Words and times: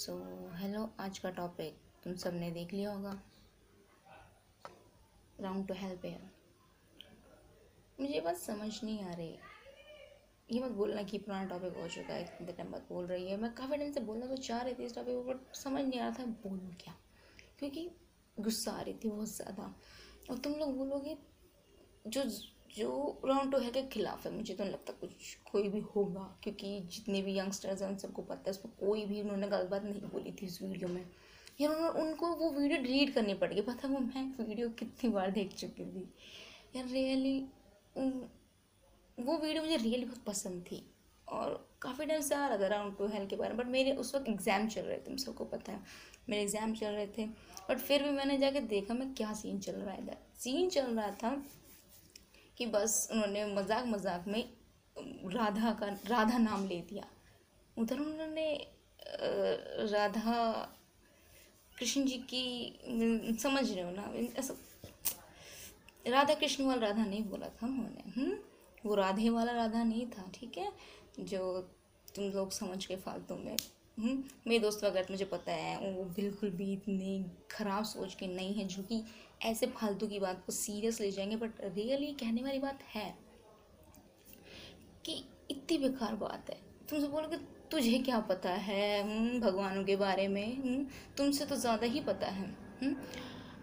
सो 0.00 0.12
so, 0.12 0.58
hello 0.58 0.82
आज 1.00 1.18
का 1.18 1.30
topic 1.30 1.78
तुम 2.04 2.14
सबने 2.16 2.50
देख 2.50 2.72
लिया 2.72 2.92
होगा। 2.92 3.10
राउंड 5.40 5.66
टू 5.68 5.74
हेल्प 5.74 6.04
है। 6.04 6.20
मुझे 8.00 8.20
बात 8.20 8.36
समझ 8.36 8.68
नहीं 8.84 9.04
आ 9.04 9.12
रही। 9.12 9.36
ये 10.48 10.62
मत 10.62 10.70
बोलना 10.70 11.02
कि 11.02 11.18
पुराना 11.18 11.48
टॉपिक 11.48 11.76
हो 11.76 11.88
चुका 11.88 12.14
है 12.14 12.22
इतने 12.22 12.52
टाइम 12.52 12.70
बाद 12.72 12.86
बोल 12.88 13.06
रही 13.06 13.28
है। 13.30 13.36
मैं 13.36 13.52
काफ़ी 13.54 13.76
टाइम 13.76 13.92
से 13.92 14.00
बोलना 14.00 14.26
तो 14.26 14.36
चाह 14.38 14.62
रही 14.62 14.74
थी 14.74 14.84
इस 14.84 14.94
टॉपिक 14.94 15.26
बट 15.26 15.54
समझ 15.56 15.84
नहीं 15.84 16.00
आ 16.00 16.08
रहा 16.08 16.18
था 16.18 16.24
बोलूँ 16.44 16.74
क्या। 16.80 16.94
क्योंकि 17.58 17.88
गुस्सा 18.36 18.72
आ 18.72 18.80
रही 18.80 18.94
थी 18.94 19.08
बहुत 19.08 19.36
ज़्यादा। 19.36 19.74
और 20.30 20.38
तुम 20.38 20.52
लोग 20.52 20.76
बोलोगे 20.76 21.16
जो 22.08 22.22
जो 22.70 23.20
राउंड 23.24 23.52
टू 23.52 23.58
है 23.58 23.70
के 23.70 23.82
खिलाफ 23.88 24.26
है, 24.26 24.32
मुझे 24.32 24.54
तो 24.54 24.62
नहीं 24.62 24.72
लगता 24.72 24.92
कुछ, 25.00 25.34
कोई 25.52 25.68
भी 25.68 25.80
होगा, 25.94 26.22
क्योंकि 26.42 26.78
जितने 26.92 27.22
भी 27.22 27.38
यंगस्टर्स 27.38 27.82
हैं, 27.82 27.88
उन 27.88 27.96
सबको 27.98 28.22
पता 28.22 28.42
है, 28.46 28.50
उसमें 28.50 28.74
कोई 28.80 29.04
भी 29.06 29.20
उन्होंने 29.20 29.48
गलत 29.48 29.70
बात 29.70 29.84
नहीं 29.84 30.00
बोली 30.02 30.32
थी 30.32 30.46
उस 30.46 30.60
वीडियो 30.62 30.88
में। 30.88 31.04
यार 31.60 31.74
उन्होंने, 31.74 32.00
उनको 32.00 32.34
वो 32.34 32.50
वीडियो 32.50 32.82
डिलीट 32.82 33.14
करनी 33.14 33.34
पड़ेगी 33.34 33.60
पता 33.62 33.88
वो 33.88 33.98
मैं 34.00 34.24
वीडियो 34.38 34.68
कितनी 34.78 35.10
बार 35.10 35.30
देख 35.30 35.54
चुकी 35.54 35.84
थी। 35.86 36.08
यार 36.76 36.86
रियली 36.86 37.38
वो 37.96 39.36
वीडियो 39.36 39.62
मुझे 39.62 39.76
रियली 39.76 40.04
बहुत 40.04 40.24
पसंद 40.26 40.62
थी। 40.62 40.82
और 41.28 41.52
काफ़ी 41.82 42.06
टाइम 42.06 42.20
से 42.20 42.34
आ 42.34 42.46
रहा 42.46 42.58
था 42.58 42.66
राउंड 42.68 42.96
टू 42.98 43.06
हेल्थ 43.08 43.30
के 43.30 43.36
बारे 43.36 43.54
में 43.54 43.58
बट 43.58 43.70
मेरे 43.72 43.92
उस 43.94 44.14
वक्त 44.14 44.28
एग्ज़ाम 44.28 44.66
चल 44.68 44.82
रहे 44.82 44.98
थे 45.00 45.16
सबको 45.18 45.44
पता 45.46 45.72
है। 45.72 45.80
मेरे 46.28 46.42
एग्ज़ाम 46.42 46.74
चल 46.74 46.86
रहे 46.88 47.06
थे 47.18 47.26
बट 47.68 47.78
फिर 47.78 48.02
भी 48.02 48.10
मैंने 48.10 48.38
जाके 48.38 48.60
देखा, 48.62 48.94
मैं 48.94 49.12
क्या 49.14 49.32
सीन 49.34 49.58
चल 49.60 49.72
रहा 49.74 49.94
है 49.94 50.18
सीन 50.38 50.68
चल 50.70 50.86
रहा 50.86 51.10
था 51.12 51.30
कि 52.60 52.66
बस 52.68 53.08
उन्होंने 53.12 53.44
मज़ाक 53.54 53.86
मज़ाक 53.86 54.24
में, 54.28 54.44
राधा 55.34 55.70
का, 55.72 55.86
राधा 56.08 56.38
नाम 56.38 56.66
ले 56.68 56.80
दिया 56.88 57.04
उधर 57.76 57.98
उन्होंने 58.00 58.48
राधा 59.88 60.34
कृष्ण 61.76 62.04
जी 62.04 62.16
की 62.32 63.38
समझ 63.42 63.70
रहे 63.70 63.84
हो 63.84 63.90
ना 63.90 64.12
ऐसा, 64.38 64.54
राधा 66.06 66.34
कृष्ण 66.34 66.64
वाला 66.64 66.86
राधा 66.86 67.04
नहीं 67.04 67.24
बोला 67.24 67.48
था 67.48 67.66
उन्होंने 67.66 68.10
हम्म? 68.16 68.36
वो 68.84 68.94
राधे 68.94 69.30
वाला 69.30 69.52
राधा 69.52 69.82
नहीं 69.84 70.06
था, 70.08 70.30
ठीक 70.34 70.58
है 70.58 70.68
जो 71.20 71.60
तुम 72.14 72.30
लोग 72.32 72.52
समझ 72.52 72.84
के 72.86 72.96
फालतू 72.96 73.36
में 73.36 73.56
हम्म? 73.98 74.22
मेरे 74.46 74.58
दोस्त 74.58 74.84
वगैरह 74.84 75.06
मुझे 75.10 75.24
पता 75.24 75.52
है, 75.52 75.76
वो 75.92 76.04
बिल्कुल 76.16 76.50
भी 76.50 76.72
इतनी 76.72 77.24
ख़राब 77.50 77.84
सोच 77.86 78.14
के 78.14 78.26
नहीं 78.26 78.54
है, 78.54 78.66
जो 78.66 78.82
कि 78.82 79.02
ऐसे 79.44 79.66
फालतू 79.66 80.06
की 80.06 80.18
बात 80.18 80.42
को 80.46 80.52
सीरियस 80.52 81.00
ले 81.00 81.10
जाएँगे 81.10 81.36
बट 81.36 81.60
रियली 81.64 82.12
कहने 82.12 82.42
वाली 82.42 82.58
बात 82.58 82.82
है 82.94 83.14
कि 85.04 85.24
इतनी 85.50 85.78
बेकार 85.78 86.14
बात 86.16 86.50
है। 86.50 86.56
तुमसे 86.90 87.08
बोलोगे 87.08 87.36
तुझे 87.70 87.98
क्या 87.98 88.18
पता 88.20 88.50
है 88.50 89.02
हम्म, 89.02 89.40
भगवानों 89.40 89.84
के 89.84 89.96
बारे 89.96 90.28
में 90.28 90.56
हम्म, 90.56 90.86
तुमसे 91.16 91.46
तो 91.46 91.56
ज़्यादा 91.56 91.86
ही 91.86 92.00
पता 92.00 92.26
है 92.26 92.46
हम्म, 92.82 92.94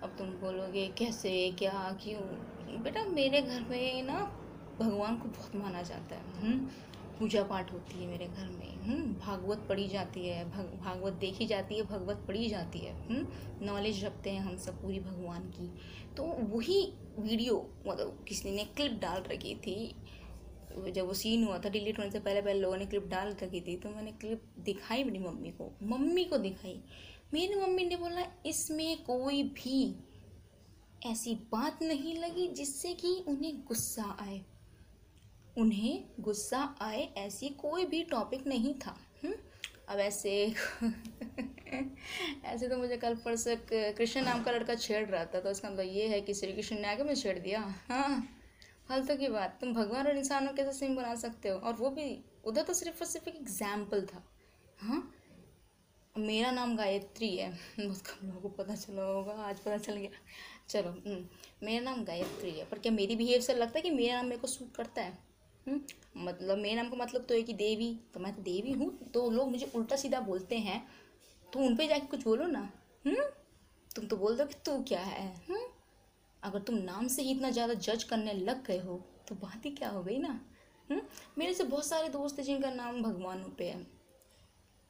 अब 0.03 0.15
तुम 0.17 0.27
बोलोगे 0.27 0.87
कैसे 0.87 1.51
क्या 1.51 1.97
क्यों? 2.03 2.21
बेटा 2.83 3.03
मेरे 3.05 3.41
घर 3.41 3.61
में 3.61 4.03
ना 4.03 4.19
भगवान 4.79 5.17
को 5.17 5.29
बहुत 5.29 5.55
माना 5.55 5.81
जाता 5.81 6.15
है 6.15 6.51
पूजा 7.19 7.43
पाठ 7.43 7.71
होती 7.73 7.99
है 7.99 8.07
मेरे 8.07 8.25
घर 8.25 8.47
में 8.49 8.75
हम्म, 8.87 9.13
भागवत 9.15 9.65
पढ़ी 9.69 9.87
जाती 9.87 10.27
है 10.27 10.43
भग 10.51 10.77
भागवत 10.83 11.13
देखी 11.13 11.45
जाती 11.47 11.75
है 11.75 11.83
भगवत 11.85 12.23
पढ़ी 12.27 12.47
जाती 12.49 12.79
है 12.79 12.93
नॉलेज 13.61 13.95
हम्म, 13.95 14.05
रखते 14.05 14.29
हैं 14.29 14.41
हम 14.41 14.57
सब 14.57 14.81
पूरी 14.81 14.99
भगवान 14.99 15.49
की। 15.49 15.69
तो 16.17 16.23
वही 16.55 16.81
वीडियो 17.19 17.55
मतलब 17.87 18.23
किसी 18.27 18.51
ने 18.51 18.63
क्लिप 18.77 18.99
डाल 19.01 19.23
रखी 19.23 19.55
थी 19.55 19.95
जब 20.91 21.05
वो 21.07 21.13
सीन 21.13 21.43
हुआ 21.43 21.57
था 21.59 21.69
डिलीट 21.69 21.99
होने 21.99 22.11
से 22.11 22.19
पहले 22.19 22.41
पहले 22.41 22.59
लोगों 22.59 22.77
ने 22.77 22.85
क्लिप 22.85 23.05
डाल 23.07 23.35
रखी 23.41 23.61
थी 23.61 23.75
तो 23.75 23.89
मैंने 23.89 24.11
क्लिप 24.11 24.43
दिखाई 24.65 25.03
मेरी 25.03 25.19
मम्मी 25.19 25.51
को 25.51 25.71
मम्मी 25.83 26.23
को 26.23 26.37
दिखाई। 26.37 26.79
मेरी 27.33 27.55
मम्मी 27.55 27.85
ने 27.85 27.95
बोला 27.95 28.25
इसमें 28.45 29.03
कोई 29.03 29.41
भी 29.55 29.79
ऐसी 31.05 31.33
बात 31.51 31.81
नहीं 31.83 32.15
लगी 32.17 32.47
जिससे 32.47 32.93
कि 32.93 33.13
उन्हें 33.27 33.63
गुस्सा 33.67 34.15
आए। 34.21 34.41
उन्हें 35.57 36.03
गुस्सा 36.19 36.61
आए 36.81 37.01
ऐसी 37.17 37.49
कोई 37.59 37.85
भी 37.85 38.03
टॉपिक 38.03 38.47
नहीं 38.47 38.73
था 38.75 38.91
हुँ? 38.91 38.97
हम्म? 39.23 39.33
अब 39.89 39.99
ऐसे 39.99 40.31
ऐसे 42.45 42.67
तो 42.67 42.77
मुझे 42.77 42.97
कल 42.97 43.15
परसों 43.15 43.55
कृष्ण 43.69 44.21
नाम 44.23 44.43
का 44.43 44.51
लड़का 44.51 44.75
छेड़ 44.75 45.05
रहा 45.05 45.25
था 45.25 45.39
तो 45.39 45.49
उसका 45.49 45.69
मतलब 45.69 45.85
ये 45.87 46.07
है 46.07 46.21
कि 46.21 46.33
श्री 46.33 46.53
कृष्ण 46.53 46.75
ने 46.75 46.87
आगे 46.87 47.03
मैं 47.03 47.15
छेड़ 47.15 47.37
दिया 47.39 47.61
हाँ 47.89 48.37
फालतू 48.89 49.15
की 49.15 49.27
बात 49.29 49.57
तुम 49.61 49.73
भगवान 49.73 50.07
और 50.07 50.17
इंसानों 50.17 50.53
कैसे 50.53 50.71
सिम 50.73 50.95
बना 50.95 51.15
सकते 51.17 51.49
हो 51.49 51.57
और 51.59 51.73
वो 51.73 51.89
भी 51.89 52.07
उधर 52.45 52.63
तो 52.63 52.73
सिर्फ़ 52.73 52.99
और 52.99 53.07
सिर्फ़ 53.07 53.29
एक 53.29 53.35
एग्ज़ाम्पल 53.35 54.05
था 54.05 54.23
हाँ 54.79 55.01
मेरा 56.15 56.51
नाम 56.51 56.75
गायत्री 56.77 57.35
है 57.35 57.49
बहुत 57.79 58.01
कम 58.01 58.27
लोगों 58.27 58.41
को 58.41 58.49
पता 58.57 58.75
चला 58.75 59.03
होगा 59.03 59.33
आज 59.43 59.59
पता 59.59 59.77
चल 59.77 59.95
गया 59.95 60.09
चलो 60.69 60.89
हम्म, 60.89 61.23
मेरा 61.63 61.83
नाम 61.83 62.03
गायत्री 62.03 62.51
है 62.51 62.65
पर 62.65 62.79
क्या 62.79 62.91
मेरी 62.91 63.15
बिहेव 63.15 63.41
से 63.41 63.53
लगता 63.53 63.79
है 63.79 63.81
कि 63.81 63.91
मेरा 63.91 64.15
नाम 64.15 64.25
मेरे 64.25 64.41
को 64.41 64.47
सूट 64.47 64.75
करता 64.75 65.01
हुँ? 65.01 65.17
मतलब 65.67 66.57
मेरे 66.57 66.75
नाम 66.75 66.89
का 66.89 66.97
मतलब 66.97 67.21
तो 67.21 67.33
है 67.35 67.41
कि 67.41 67.53
देवी 67.53 67.99
तो 68.13 68.19
मैं 68.19 68.35
तो 68.35 68.41
देवी 68.41 68.71
हूँ 68.71 69.11
तो 69.13 69.29
लोग 69.31 69.51
मुझे 69.51 69.71
उल्टा 69.75 69.95
सीधा 69.95 70.19
बोलते 70.19 70.57
हैं 70.57 70.87
तो 71.53 71.59
उन 71.59 71.75
पर 71.75 71.87
जाके 71.87 72.07
कुछ 72.07 72.23
बोलो 72.23 72.47
ना 72.47 72.69
हुँ? 73.07 73.15
तुम 73.95 74.07
तो 74.07 74.17
बोल 74.17 74.37
दो 74.37 74.45
कि 74.45 74.55
तू 74.65 74.83
क्या 74.83 74.99
है 74.99 75.35
हुँ? 75.49 75.59
अगर 76.43 76.59
तुम 76.59 76.75
नाम 76.75 77.07
से 77.07 77.21
ही 77.21 77.31
इतना 77.31 77.49
ज़्यादा 77.49 77.73
जज 77.73 78.03
करने 78.03 78.33
लग 78.33 78.65
गए 78.65 78.79
हो 78.79 79.01
तो 79.27 79.35
बात 79.35 79.65
ही 79.65 79.71
क्या 79.71 79.89
हो 79.89 80.03
गई 80.03 80.17
ना 80.17 80.39
हुँ? 80.91 81.01
मेरे 81.37 81.53
से 81.53 81.63
बहुत 81.63 81.85
सारे 81.85 82.09
दोस्त 82.09 82.39
हैं 82.39 82.45
जिनका 82.45 82.71
नाम 82.71 83.01
भगवानों 83.01 83.49
पे 83.49 83.69
है 83.69 83.83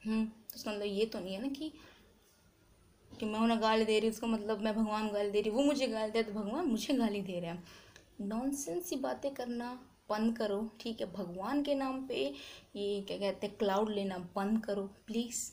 तो 0.02 0.56
उसका 0.56 0.72
मतलब 0.72 0.84
ये 0.84 1.06
तो 1.06 1.20
नहीं 1.20 1.34
है 1.34 1.42
ना 1.42 1.48
कि 1.48 1.74
कि 3.20 3.26
मैं 3.26 3.40
उन्हें 3.40 3.62
गाली 3.62 3.86
दे 3.86 4.00
रही 4.00 4.10
उसका 4.10 4.28
मतलब 4.28 4.62
मैं 4.62 4.76
भगवान 4.76 5.08
गाली 5.10 5.32
दे 5.32 5.42
रही 5.42 5.52
वो 5.52 5.64
मुझे 5.64 5.88
गाली 5.88 6.12
दे 6.12 6.24
तो 6.24 6.32
भगवान 6.32 6.66
मुझे 6.66 6.94
गाली 6.94 7.22
दे 7.22 7.40
रहे 7.40 7.50
हैं 7.50 7.64
नॉनसेंस 8.22 8.90
ही 8.90 8.98
बातें 8.98 9.34
करना 9.34 9.80
बंद 10.10 10.36
करो, 10.38 10.60
ठीक 10.82 11.02
है? 11.02 11.12
भगवान 11.14 11.62
के 11.64 11.76
नाम 11.76 12.06
पे 12.08 12.26
ये 12.76 13.02
क्या 13.02 13.18
कहते 13.18 13.48
हैं 13.48 13.56
क्लाउड 13.58 13.90
लेना 13.92 14.18
बंद 14.36 14.64
करो 14.66 14.90
प्लीज़ 15.08 15.46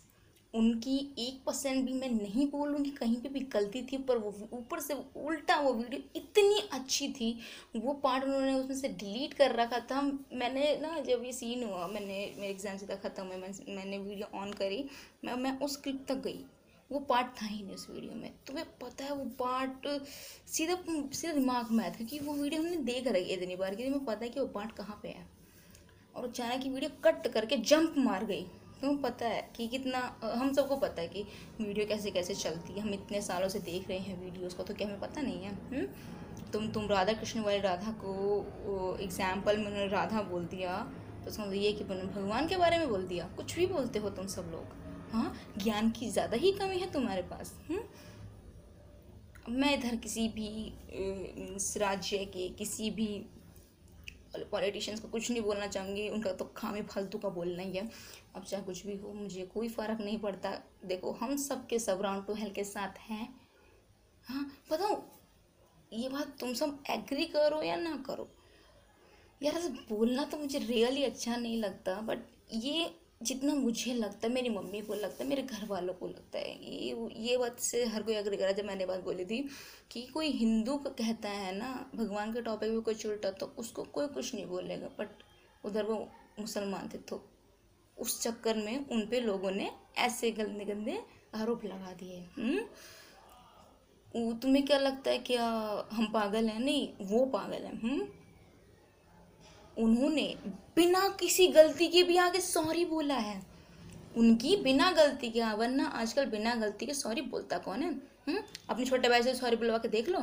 उनकी 0.55 0.97
एक 1.19 1.41
परसेंट 1.47 1.85
भी 1.87 1.93
मैं 1.93 2.09
नहीं 2.11 2.47
बोलूँगी, 2.51 2.91
कहीं 2.91 3.17
पे 3.17 3.29
भी 3.29 3.41
गलती 3.53 3.83
थी, 3.83 3.97
पर 3.99 4.19
वो 4.19 4.33
ऊपर 4.53 4.81
से 4.81 4.95
उल्टा 4.95 5.59
वो 5.61 5.73
वीडियो 5.73 6.03
इतनी 6.17 6.61
अच्छी 6.73 7.09
थी, 7.13 7.33
वो 7.77 7.93
पार्ट 7.95 8.25
उन्होंने 8.25 8.53
उसमें 8.55 8.77
से 8.77 8.89
डिलीट 8.91 9.35
कर 9.35 9.55
रखा 9.55 9.79
था। 9.91 10.03
मैंने 10.03 10.77
ना, 10.83 10.99
जब 11.01 11.25
ये 11.25 11.33
सीन 11.33 11.65
हुआ, 11.65 11.87
मैंने, 11.87 12.35
मेरे 12.39 12.51
एग्ज़ाम 12.51 12.77
सीधा 12.77 12.95
ख़त्म 13.05 13.25
हुआ 13.25 13.37
मैंने 13.69 13.99
वीडियो 13.99 14.27
ऑन 14.41 14.53
करी, 14.53 14.85
मैं 15.25 15.35
मैं 15.37 15.59
उस 15.61 15.77
क्लिप 15.77 16.05
तक 16.09 16.23
गई। 16.25 16.45
वो 16.94 17.00
पार्ट 17.03 17.27
था 17.41 17.47
ही 17.47 17.62
नहीं 17.62 17.75
उस 17.75 17.87
वीडियो 17.91 18.15
में। 18.15 18.31
तुम्हें 18.47 18.66
पता 18.81 19.05
है 19.05 19.15
वो 19.15 19.25
पार्ट 19.38 19.87
सीधा 20.49 20.77
सीधा 20.88 21.32
दिमाग 21.32 21.71
में 21.71 21.82
आया 21.84 21.93
था 21.93 21.97
क्योंकि 21.97 22.19
वो 22.21 22.32
वीडियो 22.34 22.62
हमने 22.62 22.77
देख 22.84 23.06
रही 23.09 23.25
है 23.25 23.37
इतनी 23.37 23.56
बार 23.56 23.75
कि 23.75 23.84
तुम्हें 23.84 24.05
पता 24.05 24.25
है 24.25 24.31
कि 24.31 24.41
वो 24.41 24.47
पार्ट 24.49 24.72
कहाँ 24.77 24.99
पे 25.03 25.09
है। 25.09 25.27
और 26.15 26.25
अचानक 26.25 26.62
की 26.62 26.69
वीडियो 26.71 26.91
कट 27.05 27.27
करके 27.34 27.56
जंप 27.65 27.94
मार 27.99 28.25
गई। 28.25 28.43
तुम्हें 28.81 29.00
पता 29.03 29.27
है 29.27 29.41
कि 29.56 29.66
कितना, 29.69 29.99
हम 30.25 30.53
सबको 30.53 30.77
पता 30.78 31.03
है 31.03 31.09
कि 31.09 31.22
वीडियो 31.60 31.87
कैसे 31.87 32.10
कैसे 32.10 32.34
चलती 32.37 32.72
है। 32.72 32.81
हम 32.81 32.94
इतने 32.94 33.21
सालों 33.22 33.49
से 33.49 33.59
देख 33.62 33.88
रहे 33.88 33.99
हैं 33.99 34.21
वीडियोज़ 34.21 34.56
को 34.56 34.62
तो 34.62 34.75
क्या 34.75 34.88
हमें 34.88 35.00
पता 35.00 35.21
नहीं 35.21 35.43
है? 35.43 35.55
हम्म? 35.71 35.87
तुम 36.53 36.69
तुम 36.72 36.87
राधा 36.88 37.12
कृष्ण 37.12 37.41
वाले 37.41 37.59
राधा 37.61 37.93
को 38.05 38.99
एग्ज़ाम्पल 39.03 39.56
में 39.56 39.66
उन्होंने 39.66 39.87
राधा 39.88 40.22
बोल 40.25 40.44
दिया 40.47 40.76
तो 41.25 41.31
मतलब 41.31 41.53
ये 41.55 41.72
कि 41.72 41.84
भगवान 41.84 42.47
के 42.49 42.56
बारे 42.56 42.78
में 42.78 42.88
बोल 42.88 43.06
दिया। 43.06 43.28
कुछ 43.37 43.55
भी 43.56 43.66
बोलते 43.66 43.99
हो 43.99 44.11
तुम 44.12 44.26
सब 44.28 44.50
लोग। 44.53 44.84
हाँ 45.15 45.33
ज्ञान 45.59 45.91
की 45.91 46.11
ज़्यादा 46.11 46.37
ही 46.37 46.51
कमी 46.53 46.79
है 46.79 46.91
तुम्हारे 46.93 47.23
पास 47.23 47.53
हुँ? 47.71 47.77
हम्म? 47.77 49.59
मैं 49.59 49.73
इधर 49.75 49.97
किसी 49.97 50.29
भी 50.29 50.73
राज्य 51.79 52.25
के 52.27 52.49
किसी 52.59 52.91
भी 52.91 53.07
पॉलिटिशियंस 54.51 55.01
को 55.01 55.09
कुछ 55.09 55.31
नहीं 55.31 55.43
बोलना 55.43 55.67
चाहूँगी, 55.67 56.09
उनका 56.09 56.33
तो 56.33 56.45
खामे 56.57 56.81
फालतू 56.83 57.19
का 57.19 57.29
बोलना 57.29 57.63
ही 57.63 57.77
है 57.77 57.89
अब 58.37 58.43
चाहे 58.43 58.63
कुछ 58.65 58.87
भी 58.87 58.97
हो, 58.97 59.13
मुझे 59.13 59.45
कोई 59.55 59.69
फ़र्क 59.69 60.01
नहीं 60.01 60.19
पड़ता 60.21 60.51
देखो, 60.87 61.13
हम 61.21 61.37
सब 61.37 61.67
के 61.67 61.79
सब 61.79 62.03
राउंड 62.03 62.27
टू 62.27 62.35
हेल 62.35 62.50
के 62.53 62.65
साथ 62.65 62.99
हैं 63.11 63.29
हाँ 64.27 64.44
बताओ, 64.71 65.03
ये 65.93 66.09
बात 66.09 66.37
तुम 66.41 66.55
सब 66.55 66.83
एग्री 66.91 67.25
करो 67.37 67.62
या 67.62 67.77
ना 67.77 67.97
करो 68.06 68.29
यार 69.41 69.69
बोलना 69.88 70.25
तो 70.25 70.38
मुझे 70.38 70.59
रियली 70.59 71.03
अच्छा 71.05 71.37
नहीं 71.37 71.61
लगता, 71.61 72.00
बट 72.00 72.19
ये 72.53 72.91
जितना 73.25 73.55
मुझे 73.55 73.94
लगता 73.94 74.26
है, 74.26 74.32
मेरी 74.32 74.49
मम्मी 74.49 74.81
को 74.81 74.94
लगता 74.94 75.23
है, 75.25 75.29
मेरे 75.29 75.43
घर 75.43 75.67
वालों 75.67 75.94
को 75.94 76.06
लगता 76.06 76.38
है, 76.38 76.53
ये 76.75 77.09
ये 77.21 77.37
बात 77.37 77.59
से 77.61 77.85
हर 77.85 78.03
कोई 78.03 78.15
अग्री 78.15 78.37
करा 78.37 78.53
जब 78.53 78.65
मैंने 78.65 78.87
बात 78.87 79.05
बोली 79.05 79.25
थी 79.25 79.38
कि 79.91 80.03
कोई 80.06 80.31
हिंदू 80.32 80.76
का 80.76 80.91
कहता 80.91 81.29
है 81.29 81.55
ना, 81.59 81.91
भगवान 81.94 82.32
के 82.32 82.43
टॉपिक 82.43 82.71
में 82.71 82.81
कोई 82.82 82.94
उल्टा 83.06 83.31
तो 83.31 83.47
उसको 83.59 83.82
कोई 83.85 84.06
कुछ 84.06 84.35
नहीं 84.35 84.47
बोलेगा। 84.47 84.88
बट 84.99 85.23
उधर 85.65 85.85
वो 85.85 85.97
मुसलमान 86.41 86.88
थे 86.94 86.99
तो 86.99 87.25
उस 87.97 88.21
चक्कर 88.23 88.56
में 88.56 88.88
उन 88.88 89.06
पे 89.06 89.21
लोगों 89.21 89.50
ने 89.50 89.71
ऐसे 89.99 90.31
गंदे 90.31 90.65
गंदे 90.65 90.99
आरोप 91.35 91.65
लगा 91.65 91.93
दिए। 91.93 92.19
हम्म? 92.38 92.61
तुम्हें 94.38 94.65
क्या 94.67 94.79
लगता 94.79 95.11
है, 95.11 95.19
क्या 95.19 95.47
हम 95.93 96.06
पागल 96.12 96.49
हैं? 96.49 96.59
नहीं, 96.61 96.88
वो 97.03 97.25
पागल 97.26 97.62
हैं। 97.62 97.81
हम्म? 97.82 98.06
उन्होंने 99.79 100.37
बिना 100.76 101.09
किसी 101.21 101.47
गलती 101.49 101.88
के 101.88 102.03
भी 102.03 102.17
आगे 102.17 102.41
सॉरी 102.41 102.85
बोला 102.85 103.15
है। 103.15 103.43
उनकी 104.17 104.56
बिना 104.56 104.91
गलती 104.91 105.31
के 105.31 105.41
हाँ, 105.41 105.55
वरना 105.56 105.87
आजकल 105.87 106.26
बिना 106.26 106.55
गलती 106.55 106.87
के 106.87 106.94
सॉरी 106.94 107.21
बोलता 107.21 107.59
कौन 107.59 107.82
है? 107.82 107.94
हुँ? 108.29 108.38
अपने 108.71 108.85
छोटे 108.85 109.09
भाई 109.09 109.23
से 109.23 109.35
सॉरी 109.35 109.56
बुलवा 109.56 109.79
के 109.79 109.88
देख 109.88 110.09
लो। 110.09 110.21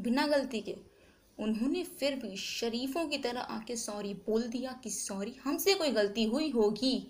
बिना 0.00 0.26
गलती 0.26 0.60
के। 0.60 0.76
उन्होंने 1.38 1.84
फिर 1.84 2.14
भी 2.14 2.36
शरीफों 2.36 3.06
की 3.08 3.18
तरह 3.18 3.40
आके 3.40 3.76
सॉरी 3.76 4.14
बोल 4.14 4.42
दिया 4.42 4.72
कि 4.84 4.90
सॉरी 4.90 5.34
हमसे 5.44 5.74
कोई 5.74 5.90
गलती 5.90 6.24
हुई 6.24 6.50
होगी 6.50 7.06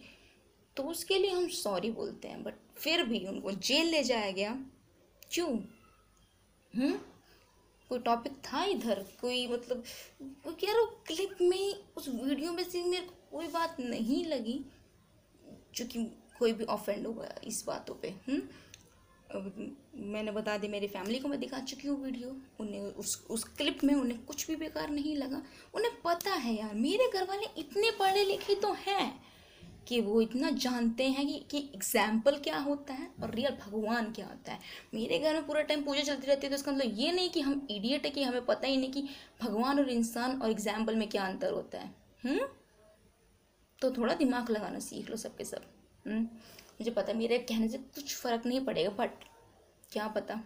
तो 0.76 0.82
उसके 0.82 1.18
लिए 1.18 1.30
हम 1.30 1.48
सॉरी 1.48 1.90
बोलते 1.90 2.28
हैं। 2.28 2.42
बट 2.42 2.54
फिर 2.76 3.02
भी 3.02 3.26
उनको 3.26 3.50
जेल 3.50 3.86
ले 3.86 4.02
जाया 4.02 4.30
गया। 4.30 4.56
क्यों? 5.32 5.58
हम्म? 6.74 6.98
कोई 7.90 7.98
टॉपिक 8.00 8.32
था 8.44 8.64
इधर? 8.64 9.04
कोई 9.20 9.46
मतलब 9.46 9.84
यार 10.64 10.76
वो 10.76 10.86
क्लिप 11.06 11.36
में, 11.40 11.74
उस 11.96 12.08
वीडियो 12.08 12.52
में 12.52 12.62
से 12.64 12.82
मेरे 12.84 13.04
को 13.04 13.14
कोई 13.30 13.48
बात 13.48 13.80
नहीं 13.80 14.24
लगी, 14.24 14.64
जो 15.74 15.86
कि 15.86 16.04
कोई 16.38 16.52
भी 16.52 16.64
ऑफेंड 16.64 17.06
होगा 17.06 17.34
इस 17.44 17.64
बातों 17.66 17.94
पे 17.94 18.08
हम्म? 18.28 18.42
मैंने 20.12 20.30
बता 20.30 20.56
दी 20.58 20.68
मेरी 20.68 20.86
फैमिली 20.86 21.18
को 21.18 21.28
मैं 21.28 21.38
दिखा 21.40 21.58
चुकी 21.60 21.88
हूँ 21.88 22.02
वीडियो 22.02 22.36
उन्हें 22.60 22.82
उस 22.82 23.26
उस 23.30 23.44
क्लिप 23.56 23.84
में 23.84 23.94
उन्हें 23.94 24.24
कुछ 24.24 24.46
भी 24.46 24.56
बेकार 24.56 24.90
नहीं 24.90 25.16
लगा। 25.16 25.42
उन्हें 25.74 25.92
पता 26.04 26.34
है 26.34 26.54
यार, 26.54 26.74
मेरे 26.74 27.10
घर 27.14 27.24
वाले 27.24 27.46
इतने 27.58 27.90
पढ़े 27.90 28.24
लिखे 28.24 28.54
तो 28.54 28.72
हैं। 28.86 29.23
कि 29.86 30.00
वो 30.00 30.20
इतना 30.20 30.50
जानते 30.52 31.08
हैं 31.08 31.26
कि 31.26 31.38
कि 31.50 31.58
एग्ज़ाम्पल 31.74 32.36
क्या 32.38 32.58
होता 32.58 32.94
है 32.94 33.08
और 33.22 33.30
रियल 33.30 33.56
भगवान 33.60 34.10
क्या 34.12 34.26
होता 34.26 34.52
है। 34.52 34.58
मेरे 34.94 35.18
घर 35.18 35.34
में 35.34 35.46
पूरा 35.46 35.62
टाइम 35.62 35.82
पूजा 35.84 36.02
चलती 36.02 36.26
रहती 36.26 36.46
है 36.46 36.50
तो 36.50 36.56
इसका 36.56 36.72
मतलब 36.72 36.98
ये 36.98 37.12
नहीं 37.12 37.30
कि 37.30 37.40
हम 37.40 37.66
इडियट 37.70 38.04
है 38.04 38.10
कि 38.10 38.22
हमें 38.22 38.44
पता 38.46 38.66
ही 38.66 38.76
नहीं 38.76 38.90
कि 38.90 39.08
भगवान 39.42 39.78
और 39.78 39.90
इंसान 39.90 40.40
और 40.42 40.50
एग्ज़ाम्पल 40.50 40.96
में 40.96 41.08
क्या 41.08 41.26
अंतर 41.26 41.52
होता 41.52 41.78
है। 41.78 41.94
हुँ? 42.24 42.48
तो 43.80 43.90
थोड़ा 43.92 44.14
दिमाग 44.14 44.50
लगाना 44.50 44.78
सीख 44.80 45.10
लो 45.10 45.16
सबके 45.16 45.44
सब। 45.44 45.62
हुँ? 46.06 46.20
मुझे 46.20 46.90
पता 46.90 47.12
है 47.12 47.18
मेरे 47.18 47.38
कहने 47.40 47.68
से 47.68 47.78
कुछ 47.78 48.14
फ़र्क 48.16 48.46
नहीं 48.46 48.64
पड़ेगा 48.64 48.90
बट 48.94 49.24
क्या 49.92 50.06
पता? 50.08 50.40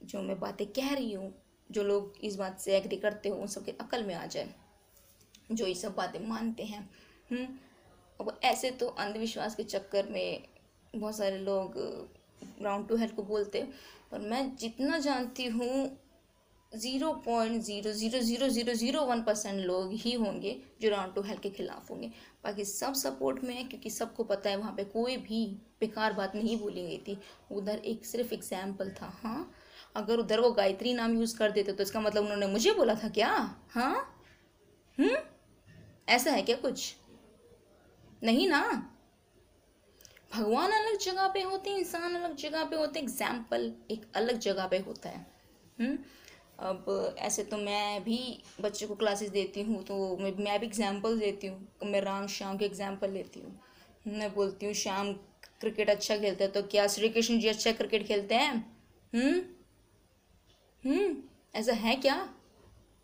जो 0.00 0.22
मैं 0.22 0.38
बातें 0.40 0.66
कह 0.68 0.92
रही 0.94 1.12
हूँ 1.12 1.32
जो 1.70 1.82
लोग 1.82 2.24
इस 2.24 2.36
बात 2.36 2.58
से 2.60 2.76
एग्री 2.76 2.96
करते 2.96 3.28
हो 3.28 3.36
उन 3.36 3.46
सबके 3.48 3.72
अकल 3.80 4.02
में 4.04 4.14
आ 4.14 4.24
जाए 4.26 4.48
जो 5.52 5.66
ये 5.66 5.74
सब 5.74 5.94
बातें 5.94 6.26
मानते 6.28 6.64
हैं। 6.64 6.88
अब 8.20 8.38
ऐसे 8.44 8.70
तो 8.70 8.86
अंधविश्वास 8.86 9.54
के 9.54 9.62
चक्कर 9.64 10.08
में 10.10 10.42
बहुत 10.94 11.16
सारे 11.16 11.38
लोग 11.38 11.78
राउंड 12.62 12.88
टू 12.88 12.96
हेल्थ 12.96 13.14
को 13.16 13.22
बोलते 13.22 13.62
पर 14.12 14.20
मैं 14.20 14.54
जितना 14.56 14.98
जानती 14.98 15.46
हूँ 15.48 15.98
zero 16.72 17.12
point 17.24 17.62
zero 17.62 17.92
zero 17.92 18.18
zero 18.20 18.48
zero 18.48 18.72
zero 18.74 19.00
one 19.06 19.22
percent 19.22 19.60
लोग 19.60 19.92
ही 19.94 20.12
होंगे 20.12 20.56
जो 20.82 20.88
राउंड 20.90 21.14
टू 21.14 21.22
हेल्थ 21.22 21.40
के 21.42 21.50
खिलाफ 21.50 21.90
होंगे। 21.90 22.06
बाकी 22.44 22.64
सब 22.64 22.94
सपोर्ट 22.94 23.42
में 23.44 23.54
है, 23.54 23.64
क्योंकि 23.64 23.90
सबको 23.90 24.24
पता 24.24 24.50
है, 24.50 24.56
वहाँ 24.56 24.72
पे 24.76 24.84
कोई 24.84 25.16
भी 25.18 25.44
बेकार 25.80 26.12
बात 26.12 26.34
नहीं 26.34 26.58
बोली 26.60 26.82
गई 26.82 26.98
थी। 27.08 27.18
उधर 27.52 27.78
एक 27.84 28.04
सिर्फ़ 28.06 28.34
एग्ज़ाम्पल 28.34 28.90
था 29.00 29.12
हाँ? 29.22 29.50
अगर 29.96 30.18
उधर 30.18 30.40
वो 30.40 30.50
गायत्री 30.52 30.94
नाम 30.94 31.16
यूज़ 31.18 31.36
कर 31.38 31.50
देते 31.52 31.72
तो 31.72 31.82
इसका 31.82 32.00
मतलब 32.00 32.22
उन्होंने 32.22 32.46
मुझे 32.46 32.72
बोला 32.74 32.94
था 32.94 33.08
क्या? 33.10 33.30
हाँ? 33.70 33.94
हम्म? 34.98 35.16
ऐसा 36.08 36.30
है 36.30 36.42
क्या 36.42 36.56
कुछ? 36.56 36.94
नहीं 38.24 38.48
ना? 38.48 38.60
भगवान 40.34 40.70
अलग 40.70 40.98
जगह 40.98 41.28
पे 41.28 41.42
होते 41.42 41.70
हैं, 41.70 41.78
इंसान 41.78 42.14
अलग 42.14 42.36
जगह 42.36 42.64
पे 42.64 42.76
होते 42.76 42.98
हैं 42.98 43.06
एग्ज़ाम्पल 43.06 43.72
एक 43.90 44.04
अलग 44.16 44.38
जगह 44.38 44.66
पे 44.66 44.78
होता 44.78 45.08
है। 45.08 45.26
हम्म? 45.80 45.98
अब 46.58 47.14
ऐसे 47.18 47.42
तो 47.44 47.56
मैं 47.56 48.02
भी 48.04 48.18
बच्चे 48.60 48.86
को 48.86 48.94
क्लासेस 48.94 49.30
देती 49.30 49.62
हूँ 49.62 49.82
तो 49.84 50.16
मैं 50.16 50.32
मैं 50.44 50.58
भी 50.60 50.66
एग्ज़ाम्पल 50.66 51.18
देती 51.18 51.46
हूँ। 51.46 51.90
मैं 51.90 52.00
राम 52.00 52.26
श्याम 52.26 52.58
के 52.58 52.64
एग्ज़ाम्पल 52.64 53.10
लेती 53.10 53.40
हूँ। 53.40 53.58
मैं 54.06 54.32
बोलती 54.34 54.66
हूँ, 54.66 54.74
श्याम 54.74 55.12
क्रिकेट 55.60 55.90
अच्छा 55.90 56.16
खेलता 56.16 56.44
है 56.44 56.50
तो 56.50 56.62
क्या 56.62 56.86
श्री 56.86 57.08
कृष्ण 57.08 57.38
जी 57.40 57.48
अच्छा 57.48 57.72
क्रिकेट 57.72 58.06
खेलते 58.06 58.34
हैं? 58.34 58.54
हम्म? 59.12 59.40
हम्म? 60.82 61.16
ऐसा 61.54 61.72
है 61.72 61.96
क्या? 61.96 62.14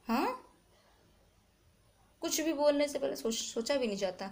हाँ? 0.08 0.39
कुछ 2.20 2.40
भी 2.40 2.52
बोलने 2.52 2.88
से 2.88 2.99
पहले 2.99 3.17
सोच, 3.17 3.34
सोचा 3.34 3.76
भी 3.76 3.87
नहीं 3.87 3.96
जाता। 3.96 4.31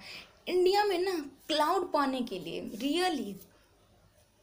इंडिया 0.48 0.84
में 0.84 0.98
ना 0.98 1.18
क्लाउड 1.48 1.92
पाने 1.92 2.20
के 2.22 2.38
लिए, 2.38 2.60
रियली, 2.60 3.32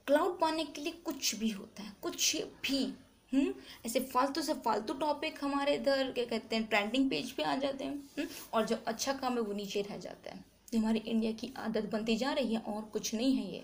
क्लाउड 0.08 0.40
पाने 0.40 0.64
के 0.66 0.82
लिए 0.82 0.94
कुछ 1.06 1.36
भी 1.36 1.50
होता 1.50 1.84
है, 1.84 1.96
कुछ 2.02 2.36
भी 2.36 2.94
हम्म? 3.34 3.54
ऐसे 3.86 4.00
फालतू 4.00 4.42
से 4.42 4.54
फालतू 4.54 4.94
टॉपिक 4.94 5.44
हमारे 5.44 5.76
इधर, 5.76 6.12
क्या 6.12 6.26
कहते 6.26 6.56
हैं 6.56 6.66
ट्रेंडिंग 6.66 7.10
पेज 7.10 7.32
पे 7.32 7.44
आ 7.44 7.56
जाते 7.56 7.84
हैं 7.84 7.94
हम्म? 7.94 8.28
और 8.54 8.66
जो 8.66 8.76
अच्छा 8.88 9.14
काम 9.14 9.34
है 9.34 9.40
वो 9.40 9.54
नीचे 9.54 9.82
रह 9.82 9.98
जाता 9.98 10.32
है। 10.32 10.44
ये 10.74 10.80
हमारी 10.80 11.00
इंडिया 11.00 11.32
की 11.32 11.54
आदत 11.58 11.90
बनती 11.92 12.16
जा 12.18 12.34
रही 12.34 12.54
है 12.54 12.62
और 12.62 12.82
कुछ 12.82 13.14
नहीं 13.16 13.36
है 13.36 13.52
ये। 13.52 13.64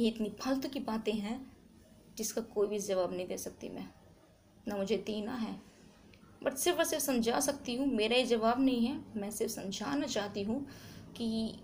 ये 0.00 0.08
इतनी 0.08 0.28
फालतू 0.40 0.68
की 0.68 0.80
बातें 0.80 1.12
हैं 1.12 1.52
जिसका 2.16 2.40
कोई 2.40 2.66
भी 2.66 2.78
जवाब 2.78 3.12
नहीं 3.12 3.26
दे 3.26 3.38
सकती 3.38 3.68
मैं। 3.68 3.88
ना 4.68 4.76
मुझे 4.76 4.96
दीना 4.96 5.34
है 5.34 5.60
बट 6.44 6.54
सिर्फ़ 6.54 6.78
और 6.78 6.84
सिर्फ़ 6.84 7.04
समझा 7.04 7.40
सकती 7.40 7.74
हूँ, 7.76 7.86
मेरा 7.86 8.16
ये 8.16 8.24
जवाब 8.24 8.60
नहीं 8.60 8.86
है। 8.86 9.00
मैं 9.16 9.30
सिर्फ़ 9.30 9.52
समझाना 9.52 10.06
चाहती 10.06 10.42
हूँ 10.42 10.66
कि 11.16 11.54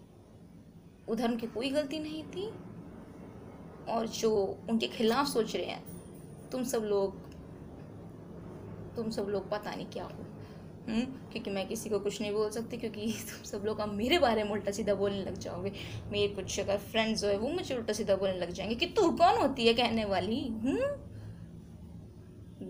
उधर 1.08 1.30
उनकी 1.30 1.46
कोई 1.46 1.70
गलती 1.70 1.98
नहीं 1.98 2.22
थी 2.24 2.46
और 3.92 4.06
जो 4.08 4.58
उनके 4.70 4.86
खिलाफ 4.86 5.26
सोच 5.26 5.56
रहे 5.56 5.64
हैं, 5.64 5.82
तुम 6.52 6.64
सब 6.64 6.82
लोग, 6.82 7.16
तुम 8.96 9.10
सब 9.10 9.26
लोग 9.28 9.50
पता 9.50 9.74
नहीं 9.74 9.86
क्या 9.86 10.04
हो। 10.04 10.26
हम्म 10.88 11.04
क्योंकि 11.32 11.50
मैं 11.50 11.68
किसी 11.68 11.90
को 11.90 11.98
कुछ 11.98 12.20
नहीं 12.20 12.32
बोल 12.32 12.50
सकती, 12.50 12.76
क्योंकि 12.76 13.06
तुम 13.30 13.42
सब 13.44 13.64
लोग 13.64 13.78
अब 13.78 13.88
मेरे 13.88 14.18
बारे 14.18 14.44
में 14.44 14.50
उल्टा 14.50 14.70
सीधा 14.70 14.94
बोलने 14.94 15.22
लग 15.24 15.38
जाओगे। 15.38 15.72
मेरे 16.12 16.28
कुछ 16.28 16.60
अगर 16.60 16.78
फ्रेंड्स 16.78 17.24
हो, 17.24 17.38
वो 17.38 17.48
मुझे 17.48 17.76
उल्टा 17.76 17.92
सीधा 17.92 18.16
बोलने 18.16 18.38
लग 18.38 18.50
जाएँगे 18.50 18.74
कि 18.74 18.86
तू 18.86 19.10
कौन 19.10 19.36
होती 19.36 19.66
है 19.66 19.74
कहने 19.74 20.04
वाली? 20.04 20.40
हम्म 20.48 21.10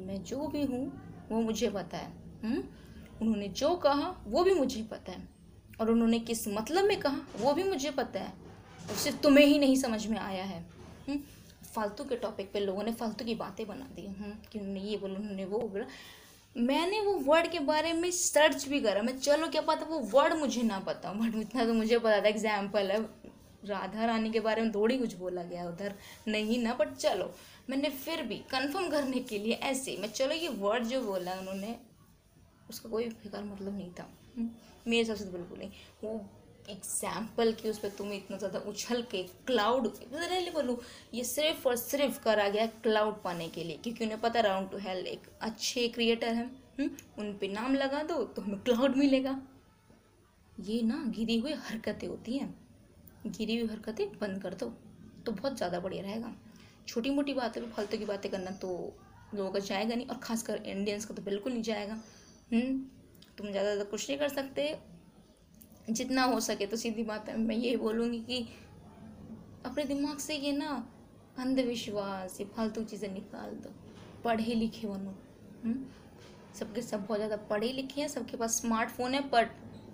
मैं 0.07 0.23
जो 0.25 0.49
भी 0.49 0.65
हूँ 0.65 1.10
वो 1.31 1.41
मुझे 1.41 1.69
पता 1.71 1.97
है 1.97 2.12
हम्म? 2.44 2.62
उन्होंने 3.23 3.49
जो 3.49 3.75
कहा, 3.77 4.23
वो 4.27 4.44
भी 4.44 4.55
मुझे 4.55 4.82
पता 4.82 5.12
है। 5.12 5.29
और 5.81 5.91
उन्होंने 5.91 6.19
किस 6.19 6.47
मतलब 6.49 6.85
में 6.85 7.00
कहा, 7.00 7.21
वो 7.37 7.53
भी 7.53 7.62
मुझे 7.62 7.91
पता 7.91 8.21
है। 8.21 8.32
और 8.91 8.97
सिर्फ़ 8.97 9.19
तुम्हें 9.19 9.47
ही 9.47 9.59
नहीं 9.59 9.77
समझ 9.77 10.06
में 10.06 10.19
आया 10.19 10.44
है 10.44 10.65
हुँ? 11.09 11.19
फालतू 11.75 12.05
के 12.05 12.17
टॉपिक 12.17 12.53
पे 12.53 12.61
लोगों 12.61 12.82
ने 12.82 12.93
फालतू 12.93 13.25
की 13.25 13.35
बातें 13.35 13.67
बना 13.67 13.88
दी 13.97 14.06
हूँ 14.06 14.32
कि 14.53 14.59
उन्होंने 14.59 14.81
ये 14.81 14.97
बोला, 14.97 15.15
उन्होंने 15.15 15.44
वो 15.44 15.59
बोला। 15.59 15.85
मैंने 16.56 17.00
वो 17.00 17.12
वर्ड 17.25 17.50
के 17.50 17.59
बारे 17.59 17.93
में 17.93 18.11
सर्च 18.11 18.67
भी 18.69 18.81
करा, 18.81 19.03
मैं 19.03 19.19
चलो 19.19 19.47
क्या 19.47 19.61
पता 19.62 19.87
वो 19.87 19.99
वर्ड 20.12 20.35
मुझे 20.35 20.62
ना 20.62 20.79
पता 20.79 21.12
बट 21.12 21.35
इतना 21.35 21.65
तो 21.65 21.75
मुझे 21.75 21.99
पता 21.99 22.21
था 22.21 22.29
एग्ज़ाम्पल 22.29 22.91
है। 22.91 23.00
राधा 23.65 24.05
रानी 24.06 24.31
के 24.31 24.41
बारे 24.41 24.62
में 24.62 24.71
थोड़ी 24.73 24.97
कुछ 24.99 25.15
बोला 25.15 25.43
गया 25.43 25.69
उधर। 25.69 25.94
नहीं 26.29 26.59
ना 26.62 26.75
बट 26.75 26.94
चलो। 26.94 27.35
मैंने 27.71 27.91
फिर 27.97 28.23
भी 28.25 28.37
कंफर्म 28.50 28.89
करने 28.91 29.21
के 29.23 29.39
लिए 29.39 29.55
ऐसे 29.65 29.97
मैं 30.00 30.09
चलो 30.11 30.35
ये 30.35 30.49
वर्ड 30.61 30.85
जो 30.87 31.00
बोला 31.03 31.39
उन्होंने 31.41 31.77
उसका 32.71 32.89
कोई 32.91 33.09
फ़िक्र 33.11 33.43
मतलब 33.45 33.77
नहीं 33.77 33.91
था। 33.91 34.09
हम्म, 34.37 34.49
मेरे 34.87 34.99
हिसाब 34.99 35.17
से 35.17 35.25
तो 35.25 35.31
बिल्कुल 35.31 35.59
नहीं। 35.59 35.71
वो 36.05 36.21
एग्ज़ाम्पल 36.71 37.53
कि 37.53 37.71
उस 37.71 37.79
पर 37.79 37.89
तुम्हें 37.99 38.17
इतना 38.17 38.37
ज़्यादा 38.37 38.59
उछल 38.71 39.03
के 39.11 39.23
क्लाउड 39.47 39.87
रियली 40.15 40.50
बोलूँ 40.50 40.77
ये 41.15 41.25
सिर्फ़ 41.25 41.67
और 41.69 41.77
सिर्फ़ 41.77 42.21
करा 42.25 42.49
गया 42.49 42.67
क्लाउड 42.83 43.23
पाने 43.23 43.49
के 43.49 43.65
लिए 43.65 43.77
क्योंकि 43.77 44.05
उन्हें 44.05 44.21
पता 44.21 44.41
राउंड 44.41 44.71
टू 44.71 44.79
हेल 44.79 45.07
एक 45.07 45.29
अच्छे 45.43 45.87
क्रिएटर 45.89 46.35
हैं। 46.35 46.50
हम्म, 46.79 46.91
उन 47.19 47.33
पे 47.39 47.49
नाम 47.49 47.75
लगा 47.75 48.03
दो 48.03 48.23
तो 48.27 48.43
हमें 48.43 48.61
क्लाउड 48.61 48.97
मिलेगा। 48.97 49.41
ये 50.61 50.81
ना 50.83 51.03
गिरी 51.17 51.39
हुई 51.39 51.53
हरकतें 51.61 52.07
होती 52.09 52.37
हैं। 52.37 52.55
गिरी 53.29 53.57
हुई 53.57 53.69
हरकतें 53.69 54.07
बंद 54.19 54.43
कर 54.43 54.55
दो 54.55 54.73
तो 55.27 55.33
बहुत 55.33 55.57
ज़्यादा 55.57 55.81
बढ़िया 55.81 56.03
रहेगा। 56.03 56.35
छोटी 56.90 57.11
मोटी 57.11 57.35
बातें 57.35 57.62
भी 57.62 57.70
फालतू 57.70 57.99
की 57.99 58.04
बातें 58.04 58.30
करना 58.30 58.50
तो 58.59 58.68
लोगों 59.35 59.50
का 59.50 59.59
जाएगा 59.61 59.94
नहीं 59.94 60.06
और 60.06 60.16
ख़ासकर 60.18 60.62
इंडियंस 60.66 61.04
का 61.04 61.14
तो 61.14 61.23
बिल्कुल 61.23 61.52
नहीं 61.52 61.62
जाएगा। 61.62 61.94
हम्म, 62.52 62.78
तुम 63.38 63.47
ज़्यादा 63.47 63.68
ज़्यादा 63.68 63.85
कुछ 63.90 64.09
नहीं 64.09 64.18
कर 64.18 64.28
सकते। 64.30 64.64
जितना 65.90 66.25
हो 66.25 66.40
सके 66.40 66.66
तो 66.66 66.76
सीधी 66.76 67.02
बात 67.04 67.28
है। 67.28 67.37
मैं 67.38 67.56
ये 67.56 67.76
बोलूँगी 67.76 68.18
कि 68.20 68.40
अपने 69.66 69.85
दिमाग 69.85 70.18
से 70.18 70.35
ये 70.37 70.52
ना 70.52 70.70
अंधविश्वास 71.38 72.40
ये 72.40 72.47
फालतू 72.56 72.85
चीज़ें 72.85 73.12
निकाल 73.12 73.54
दो। 73.62 73.75
पढ़े 74.25 74.54
लिखे 74.54 74.87
बनो। 74.87 75.14
हम्म? 75.64 75.85
सबके 76.54 76.82
सब 76.82 77.06
बहुत 77.06 77.18
ज़्यादा 77.18 77.37
पढ़े 77.49 77.73
लिखे 77.73 78.00
हैं 78.00 78.09
सबके 78.09 78.37
पास 78.37 78.61
स्मार्टफ़ोन 78.61 79.14
है 79.14 79.28
पर 79.28 79.50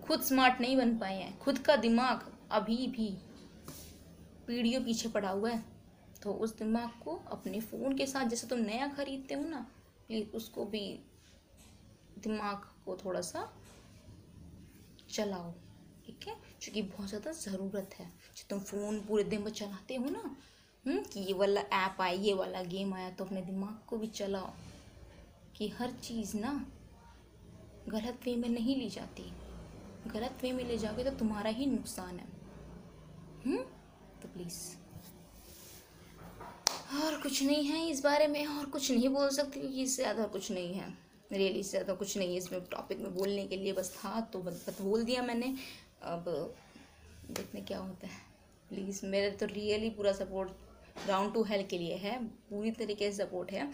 खुद 0.07 0.21
स्मार्ट 0.23 0.61
नहीं 0.61 0.77
बन 0.77 0.97
पाए 0.99 1.15
हैं। 1.15 1.39
खुद 1.39 1.59
का 1.59 1.77
दिमाग 1.79 2.31
अभी 2.53 2.87
भी 2.89 3.15
पीढ़ियों 4.47 4.85
पीछे 4.85 5.09
पड़ा 5.09 5.31
हुआ 5.31 5.51
है। 5.51 5.65
तो 6.23 6.33
उस 6.33 6.57
दिमाग 6.59 6.91
को 7.05 7.15
अपने 7.31 7.61
फ़ोन 7.61 7.97
के 7.97 8.07
साथ 8.07 8.29
जैसे 8.29 8.47
तुम 8.47 8.59
नया 8.59 8.89
खरीदते 8.89 9.35
हो 9.35 9.49
ना 9.49 9.67
प्लीज़ 10.09 10.29
उसको 10.37 10.65
भी 10.65 10.81
दिमाग 12.19 12.63
को 12.85 12.97
थोड़ा 12.97 13.21
सा 13.21 13.49
चलाओ 15.11 15.53
ठीक 16.07 16.27
है? 16.29 16.35
क्योंकि 16.63 16.83
बहुत 16.83 17.09
ज़्यादा 17.09 17.33
ज़रूरत 17.33 17.95
है। 17.99 18.07
जो 18.37 18.45
तुम 18.51 18.61
फ़ोन 18.61 19.01
पूरे 19.01 19.25
दिन 19.25 19.43
भर 19.45 19.51
चलाते 19.51 19.95
हो 19.95 20.09
ना 20.11 20.23
हम्म, 20.85 21.03
कि 21.03 21.21
ये 21.21 21.33
वाला 21.33 21.61
ऐप 21.61 22.01
आया 22.01 22.13
ये 22.13 22.35
वाला 22.35 22.63
गेम 22.63 22.95
आया 22.95 23.11
तो 23.11 23.25
अपने 23.25 23.43
दिमाग 23.43 23.79
को 23.89 23.97
भी 23.97 24.07
चलाओ 24.07 24.53
कि 25.57 25.69
हर 25.69 25.91
चीज़ 26.03 26.37
ना 26.37 26.53
गलत 27.89 28.21
वे 28.25 28.35
में 28.37 28.49
नहीं 28.49 28.77
ली 28.77 28.89
जाती। 28.91 29.31
गलत 30.09 30.39
वे 30.43 30.53
में 30.53 30.65
ले 30.65 30.79
जाओगे 30.79 31.05
तो 31.05 31.11
तुम्हारा 31.11 31.51
ही 31.51 31.67
नुकसान 31.67 32.19
है। 32.19 32.27
हम्म 33.47 33.63
तो 34.23 34.29
प्लीज़ 34.29 34.59
और 36.97 37.21
कुछ 37.21 37.43
नहीं 37.43 37.65
है 37.65 37.89
इस 37.91 38.03
बारे 38.03 38.27
में, 38.27 38.47
और 38.47 38.65
कुछ 38.67 38.91
नहीं 38.91 39.09
बोल 39.09 39.29
सकती, 39.31 39.61
क्योंकि 39.61 39.83
इससे 39.83 40.03
ज़्यादा 40.03 40.25
कुछ 40.29 40.51
नहीं 40.53 40.75
है। 40.75 40.93
रियली 41.33 41.59
इससे 41.59 41.71
ज़्यादा 41.71 41.95
कुछ 41.95 42.17
नहीं 42.19 42.31
है 42.31 42.37
इसमें 42.37 42.61
टॉपिक 42.71 42.99
में 43.01 43.15
बोलने 43.15 43.47
के 43.47 43.57
लिए, 43.57 43.73
बस 43.73 43.91
था 43.95 44.21
तो 44.33 44.39
बस 44.41 44.67
बोल 44.81 45.05
दिया 45.05 45.23
मैंने। 45.23 45.55
अब 46.05 46.25
देखने 47.29 47.61
क्या 47.63 47.79
होता 47.79 48.07
है। 48.07 48.25
प्लीज़ 48.69 49.05
मेरे 49.07 49.31
तो 49.33 49.47
रियली 49.47 49.91
पूरा 49.91 50.13
सपोर्ट 50.15 51.09
राउंड 51.09 51.33
टू 51.35 51.43
हेल्थ 51.43 51.69
के 51.69 51.79
लिए 51.79 51.95
है, 51.97 52.19
पूरी 52.51 52.71
तरीके 52.73 53.11
से 53.13 53.25
सपोर्ट 53.25 53.51
है। 53.53 53.71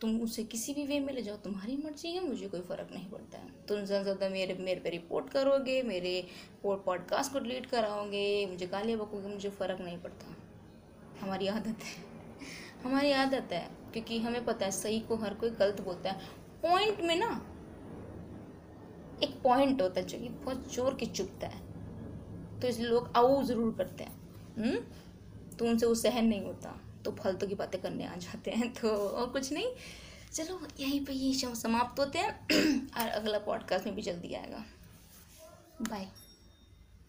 तुम 0.00 0.20
उसे 0.22 0.42
किसी 0.44 0.72
भी 0.74 0.84
वे 0.86 0.98
में 1.00 1.12
ले 1.12 1.22
जाओ, 1.22 1.36
तुम्हारी 1.36 1.76
मर्ज़ी 1.76 2.10
है, 2.10 2.20
मुझे 2.26 2.48
कोई 2.48 2.60
फ़र्क 2.60 2.92
नहीं 2.92 3.08
पड़ता 3.10 3.38
है। 3.38 3.48
तुम 3.68 3.84
ज़्यादा 3.84 4.02
ज़्यादा 4.02 4.28
मेरे 4.28 4.54
मेरे 4.56 4.80
पे 4.80 4.90
रिपोर्ट 4.90 5.28
करोगे, 5.30 5.82
मेरे 5.82 6.24
पॉडकास्ट 6.64 7.32
को 7.32 7.38
डिलीट 7.38 7.66
कराओगे, 7.66 8.46
मुझे 8.46 8.66
गालियाँ 8.66 8.98
बकोगे, 9.00 9.28
मुझे 9.28 9.50
फ़र्क 9.50 9.80
नहीं 9.80 9.98
पड़ता। 9.98 10.36
हमारी 11.20 11.46
आदत 11.46 11.84
है। 11.84 12.10
हमारी 12.84 13.12
आदत 13.12 13.48
है, 13.52 13.70
क्योंकि 13.92 14.18
हमें 14.18 14.44
पता 14.44 14.64
है 14.64 14.72
सही 14.72 15.00
को 15.00 15.16
हर 15.16 15.34
कोई 15.34 15.50
गलत 15.50 15.80
बोलता 15.80 16.10
है। 16.10 16.18
पॉइंट 16.62 17.00
में 17.00 17.16
ना, 17.16 17.46
एक 19.22 19.40
पॉइंट 19.42 19.82
होता 19.82 20.00
है 20.00 20.06
जो 20.06 20.18
कि 20.18 20.28
बहुत 20.28 20.74
ज़ोर 20.74 20.94
के 20.94 21.06
चुपता 21.06 21.46
है। 21.46 21.60
तो 22.60 22.68
इसलिए 22.68 22.88
लोग 22.88 23.12
आओ 23.16 23.42
ज़रूर 23.42 23.74
करते 23.74 24.04
हैं। 24.04 24.18
हुँ? 24.58 24.66
हम्म? 24.66 24.84
तो 25.56 25.66
उनसे 25.66 25.86
वो 25.86 25.94
सहन 25.94 26.24
नहीं 26.24 26.44
होता 26.44 26.80
तो 27.04 27.10
फालतू 27.10 27.46
की 27.46 27.54
बातें 27.54 27.80
करने 27.82 28.06
आ 28.06 28.16
जाते 28.16 28.50
हैं 28.50 28.72
तो 28.72 28.88
और 28.88 29.26
कुछ 29.26 29.52
नहीं। 29.52 29.66
चलो, 30.32 30.60
यहीं 30.80 31.04
पे 31.04 31.12
ये 31.12 31.54
समाप्त 31.54 32.00
होते 32.00 32.18
हैं। 32.18 32.46
और 33.00 33.08
अगला 33.08 33.38
पॉडकास्ट 33.38 33.86
में 33.86 33.94
भी 33.94 34.02
जल्दी 34.02 34.34
आएगा। 34.34 34.64
बाय 35.82 36.08